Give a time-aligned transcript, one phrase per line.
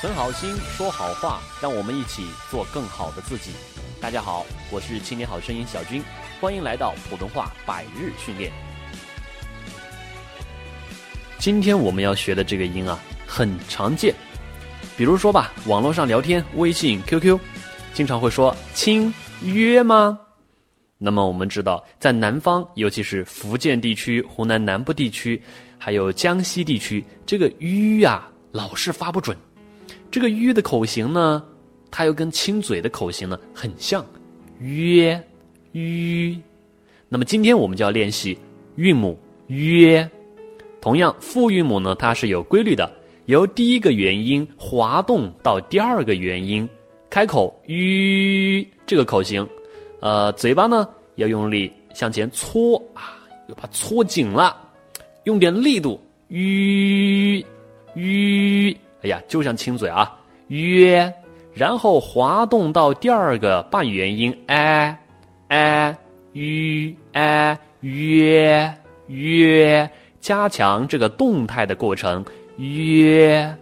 [0.00, 3.50] 存好心，说好话，让我们一起做更好的自己。
[4.00, 6.00] 大家好，我是青年好声音小军，
[6.40, 8.52] 欢迎来到普通话百日训练。
[11.40, 14.14] 今天我们要学的这个音啊，很常见。
[14.96, 17.36] 比如说吧，网络上聊天，微信、QQ，
[17.92, 19.12] 经常会说“亲
[19.42, 20.16] 约吗？”
[20.96, 25.42] 那么我们知道，在南方，尤其是福建地区、湖南南部地区，
[25.76, 29.36] 还有江西地区，这个“约”呀，老是发不准。
[30.10, 31.42] 这个“吁”的口型呢，
[31.90, 34.04] 它又跟亲嘴的口型呢很像
[34.60, 35.22] ，“约
[35.72, 36.36] ”“吁”。
[37.08, 38.38] 那么今天我们就要练习
[38.76, 39.18] 韵母
[39.48, 40.08] “约”。
[40.80, 42.90] 同样，复韵母呢，它是有规律的，
[43.26, 46.68] 由第一个元音滑动到第二个元音，
[47.10, 49.46] 开口“吁”这个口型。
[50.00, 53.18] 呃，嘴巴呢要用力向前搓啊，
[53.48, 54.56] 要把搓紧了，
[55.24, 57.44] 用点力度，吁
[57.94, 60.16] 吁，哎呀，就像亲嘴啊，
[60.48, 61.12] 约，
[61.52, 64.96] 然后滑动到第二个半元音 a
[65.48, 65.96] a
[66.32, 68.74] 吁 a 约
[69.06, 72.24] 约，加强这个动态的过程，
[72.56, 73.56] 约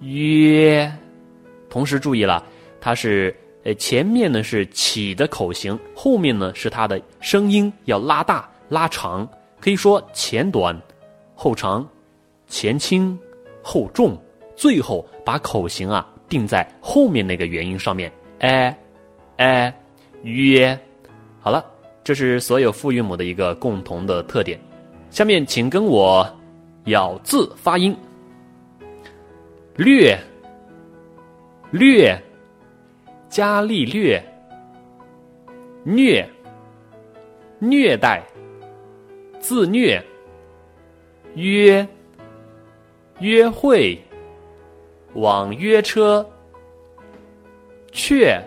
[0.00, 0.92] 约，
[1.70, 2.44] 同时注意了，
[2.80, 3.34] 它是。
[3.66, 9.26] 呃，前面呢是起的口型，后面呢是它的声音要拉大拉长，
[9.58, 10.78] 可以说前短，
[11.34, 11.88] 后长，
[12.46, 13.18] 前轻，
[13.64, 14.16] 厚重，
[14.54, 18.12] 最后把口型啊定在后面那个元音上面。
[18.40, 18.78] 哎，
[19.38, 19.74] 哎，
[20.22, 20.78] 约，
[21.40, 21.64] 好了，
[22.04, 24.60] 这是所有复韵母的一个共同的特点。
[25.10, 26.24] 下面请跟我
[26.84, 27.96] 咬字发音，
[29.76, 30.16] 略，
[31.72, 32.16] 略。
[33.26, 34.22] 伽利略，
[35.82, 36.24] 虐，
[37.58, 38.22] 虐待，
[39.40, 40.00] 自虐，
[41.34, 41.84] 约，
[43.24, 43.98] 约会，
[45.14, 46.22] 网约车，
[47.90, 48.38] 雀，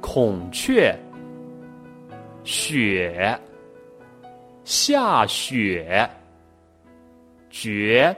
[0.00, 0.92] 孔雀，
[2.42, 3.38] 雪，
[4.64, 6.10] 下雪，
[7.48, 8.12] 决，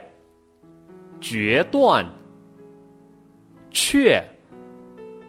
[1.21, 2.03] 决断，
[3.69, 4.19] 却。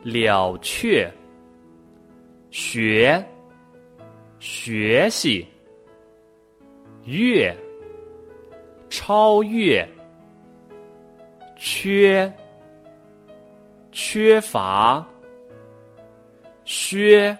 [0.04, 1.12] 了却，
[2.50, 3.22] 学，
[4.38, 5.46] 学习，
[7.04, 7.54] 越，
[8.88, 9.86] 超越，
[11.58, 12.32] 缺，
[13.90, 15.04] 缺乏，
[16.64, 17.36] 薛，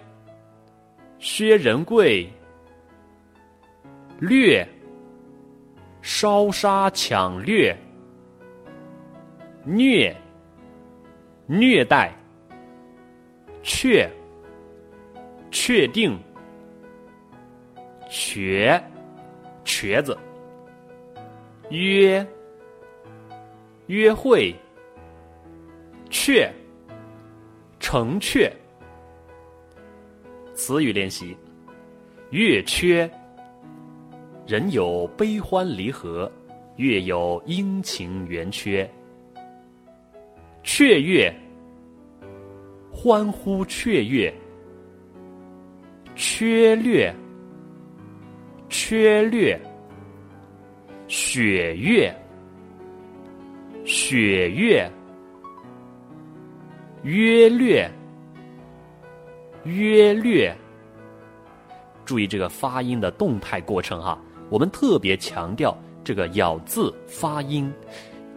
[1.19, 2.29] 薛仁贵，
[4.19, 4.67] 掠，
[6.01, 7.73] 烧杀抢掠，
[9.63, 10.13] 虐，
[11.47, 12.13] 虐待。
[13.63, 14.09] 确，
[15.49, 16.19] 确定，
[18.09, 18.81] 瘸，
[19.63, 20.17] 瘸子，
[21.69, 22.25] 约，
[23.89, 24.53] 约会，
[26.11, 26.47] 确，
[27.79, 28.47] 成确。
[30.53, 31.35] 词语练习：
[32.29, 33.09] 月缺，
[34.45, 36.31] 人有悲欢离合，
[36.75, 38.87] 月有阴晴圆缺，
[40.61, 41.33] 雀跃。
[42.91, 44.31] 欢呼雀跃，
[46.13, 47.11] 缺略，
[48.69, 49.59] 缺略，
[51.07, 52.13] 雪月，
[53.89, 54.87] 雪月，
[57.01, 57.89] 约略，
[59.63, 60.55] 约略。
[62.05, 64.15] 注意这个发音的动态过程哈，
[64.51, 67.73] 我们特别强调这个咬字发音。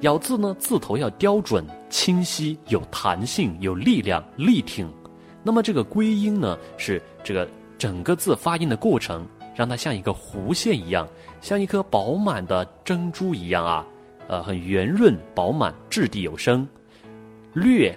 [0.00, 4.90] 咬字呢，字头要标准、清晰、有弹性、有力量、力挺。
[5.42, 7.46] 那么这个归音呢，是这个
[7.76, 11.06] 整个字发音的过程，让它像一个弧线一样，
[11.42, 13.86] 像一颗饱满的珍珠一样啊，
[14.32, 16.66] 呃，很圆润、饱满、质地有声。
[17.52, 17.94] 略，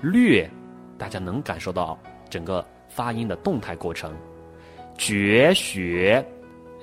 [0.00, 0.48] 略，
[0.96, 1.98] 大家能感受到
[2.30, 4.14] 整个发音的动态过程。
[4.96, 6.24] 绝学，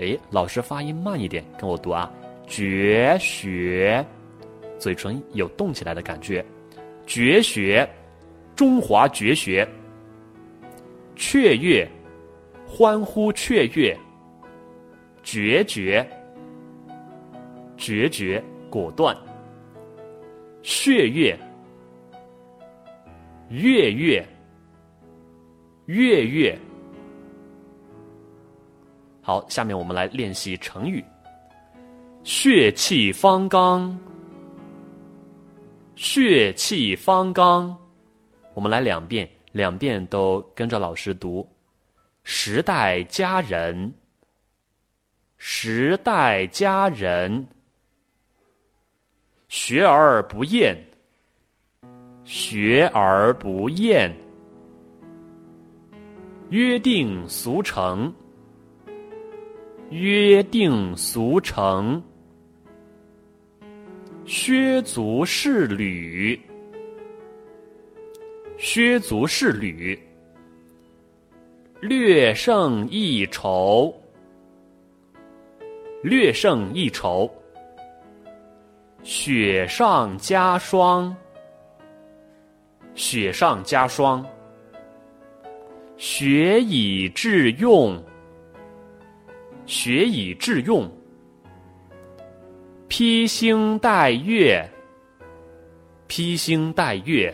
[0.01, 2.11] 哎，老师发音慢一点，跟我读啊。
[2.45, 4.05] 绝学，
[4.77, 6.45] 嘴唇有动起来的感觉。
[7.07, 7.89] 绝学，
[8.53, 9.65] 中华绝学。
[11.15, 11.87] 雀跃，
[12.67, 13.97] 欢呼雀跃。
[15.23, 16.05] 决绝，
[17.77, 19.15] 决绝，果断。
[20.63, 21.37] 血月，
[23.49, 24.25] 月月，
[25.87, 26.57] 月月。
[29.21, 31.03] 好，下面我们来练习成语。
[32.23, 33.99] 血气方刚，
[35.95, 37.75] 血气方刚，
[38.53, 41.47] 我们来两遍，两遍都跟着老师读。
[42.23, 43.91] 时代佳人，
[45.37, 47.47] 时代佳人，
[49.53, 50.73] 学而不厌，
[52.23, 54.09] 学而不厌。
[56.51, 58.13] 约定俗成，
[59.89, 62.01] 约定俗成。
[64.23, 66.39] 削足适履，
[68.57, 69.99] 削足适履。
[71.81, 73.93] 略胜一筹，
[76.01, 77.29] 略胜一筹。
[79.03, 81.15] 雪上加霜，
[82.93, 84.25] 雪上加霜。
[85.97, 88.03] 学以致用，
[89.65, 90.89] 学以致用。
[92.87, 94.67] 披星戴月，
[96.07, 97.33] 披星戴月。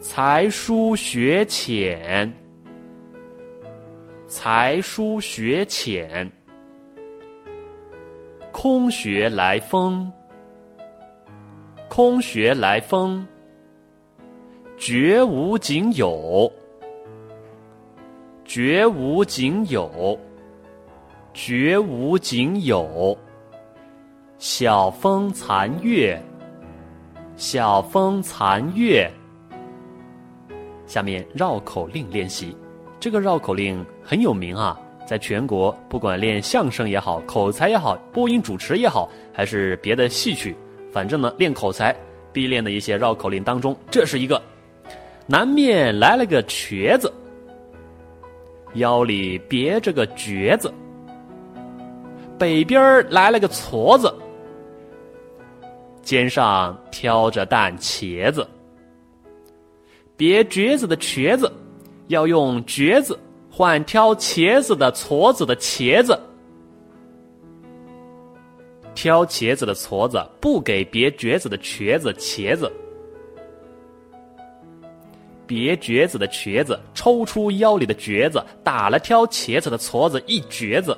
[0.00, 2.32] 才疏学浅，
[4.26, 6.30] 才疏学浅。
[8.62, 10.12] 空穴来风，
[11.88, 13.26] 空穴来风，
[14.76, 16.52] 绝无仅有，
[18.44, 20.20] 绝无仅有，
[21.32, 23.16] 绝无仅有。
[24.36, 26.22] 晓风残月，
[27.36, 29.10] 晓风残月。
[30.84, 32.54] 下面绕口令练习，
[33.00, 34.78] 这个绕口令很有名啊。
[35.10, 40.54] 在全国，不管练相声也好，口才也好，播音主持也好，还是别的戏曲，
[40.92, 41.92] 反正呢，练口才
[42.32, 44.40] 必练的一些绕口令当中，这是一个。
[45.26, 47.12] 南面来了个瘸子，
[48.74, 50.72] 腰里别着个橛子；
[52.38, 54.14] 北边来了个矬子，
[56.02, 58.46] 肩上挑着担茄子。
[60.16, 61.52] 别橛子的瘸子，
[62.06, 63.18] 要用橛子。
[63.60, 66.18] 换挑茄子的矬子的茄子，
[68.94, 72.72] 挑茄子的矬子不给别橛子的瘸子茄子，
[75.46, 80.96] 别橛子的瘸子抽出腰里的橛子，打了挑茄子的矬子一橛子，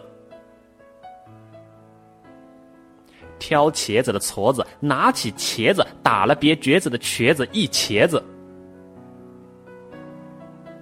[3.41, 8.23] 挑茄子的矬子拿起茄子打了别橛子的瘸子一茄子。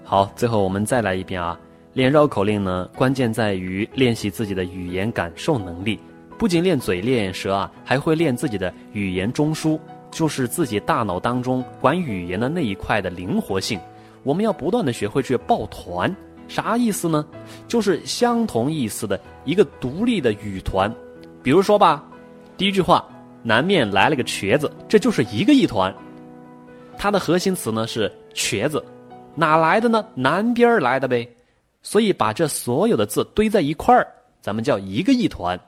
[0.05, 1.59] 好，最后我们再来一遍啊！
[1.93, 5.99] 练绕口令呢，关键在于练习自己的语言感受能力。
[6.39, 9.79] 不仅练嘴、练舌啊，还会练自己的语言中枢，
[10.11, 13.79] 就是自己大脑当中管语言的那一块的灵活性。
[14.23, 16.15] 我们要不断的学会去抱团，
[16.47, 17.27] 啥意思呢？
[17.67, 20.95] 就是相同意思的一个独立的语团。
[21.43, 22.05] 比如说吧，
[22.57, 23.05] 第一句话，
[23.43, 25.93] 南面来了个瘸子，这就是一个一团。
[26.97, 28.85] 它的核心词呢是瘸子。
[29.35, 30.05] 哪来的呢？
[30.15, 31.29] 南边来的呗，
[31.83, 34.07] 所以把这所有的字堆在一块儿，
[34.41, 35.59] 咱们叫一个一团。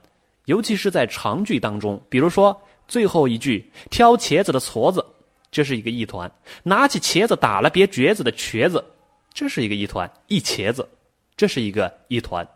[0.46, 5.04] 尤其是在长句当中，比如说最后一句“挑茄子的矬子”，
[5.50, 6.28] 这是一个一团；
[6.62, 8.84] 拿起茄子打了别橛子的瘸子，
[9.32, 10.88] 这是一个一团；一茄子，
[11.36, 12.46] 这是一个一团。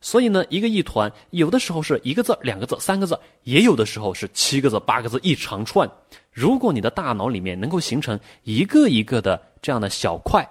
[0.00, 5.88] 所以呢，一个一团有的时候是一个字、两个字、三个字，也有的时候是七个字、八个字一长串。
[6.32, 9.40] 如果你的大脑里面能够形成一个一个的。
[9.62, 10.42] 这样的小块，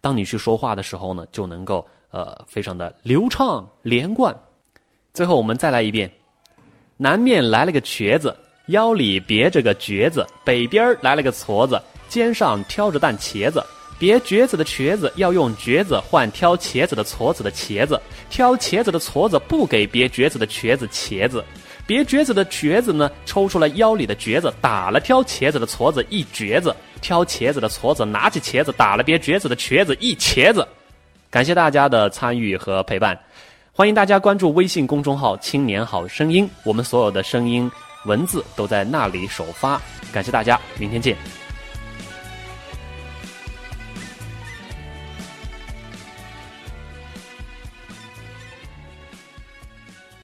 [0.00, 4.34] 当你去说话的时候呢，就能够呃非常的流畅连贯。
[5.12, 6.10] 最后我们再来一遍：
[6.96, 13.64] 南面来了个瘸子，腰里别着个橛子；北边来了个矬子，肩上挑着担茄子。
[13.98, 21.42] 别橛子的瘸子要用橛子换挑茄子的矬子的茄子，挑茄子的矬子不给别橛子的瘸子茄子。
[21.86, 30.66] 别橛子的瘸子呢，抽出了腰里的橛子，打了挑茄子的矬子一橛子；挑茄子的矬子拿起茄子，打了别橛子的瘸子一茄子。
[31.36, 33.14] 感谢大家的参与和陪伴，
[33.70, 37.70] 欢迎大家关注微信公众号“青年好声音”，我们所有的声音
[38.06, 39.78] 文字都在那里首发。
[40.10, 41.14] 感谢大家，明天见。